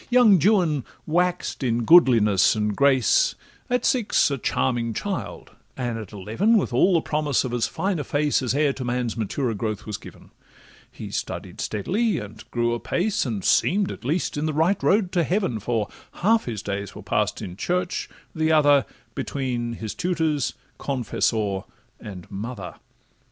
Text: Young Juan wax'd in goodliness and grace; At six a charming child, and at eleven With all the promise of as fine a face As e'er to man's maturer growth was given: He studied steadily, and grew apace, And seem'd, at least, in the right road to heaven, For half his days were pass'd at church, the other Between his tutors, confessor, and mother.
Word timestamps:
Young 0.09 0.39
Juan 0.41 0.83
wax'd 1.05 1.63
in 1.63 1.83
goodliness 1.83 2.55
and 2.55 2.75
grace; 2.75 3.35
At 3.69 3.85
six 3.85 4.31
a 4.31 4.39
charming 4.39 4.95
child, 4.95 5.51
and 5.77 5.99
at 5.99 6.11
eleven 6.11 6.57
With 6.57 6.73
all 6.73 6.95
the 6.95 7.01
promise 7.03 7.43
of 7.43 7.53
as 7.53 7.67
fine 7.67 7.99
a 7.99 8.03
face 8.03 8.41
As 8.41 8.55
e'er 8.55 8.73
to 8.73 8.83
man's 8.83 9.15
maturer 9.15 9.53
growth 9.53 9.85
was 9.85 9.97
given: 9.97 10.31
He 10.91 11.11
studied 11.11 11.61
steadily, 11.61 12.17
and 12.17 12.43
grew 12.49 12.73
apace, 12.73 13.27
And 13.27 13.45
seem'd, 13.45 13.91
at 13.91 14.03
least, 14.03 14.37
in 14.37 14.47
the 14.47 14.53
right 14.55 14.81
road 14.81 15.11
to 15.11 15.23
heaven, 15.23 15.59
For 15.59 15.87
half 16.13 16.45
his 16.45 16.63
days 16.63 16.95
were 16.95 17.03
pass'd 17.03 17.39
at 17.43 17.59
church, 17.59 18.09
the 18.33 18.51
other 18.51 18.87
Between 19.13 19.73
his 19.73 19.93
tutors, 19.93 20.55
confessor, 20.79 21.65
and 21.99 22.25
mother. 22.31 22.77